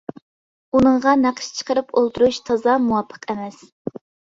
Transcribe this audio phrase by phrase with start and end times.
[0.77, 3.65] ئۇنىڭغا نەقىش چىقىرىپ ئولتۇرۇش تازا مۇۋاپىق ئەمەس.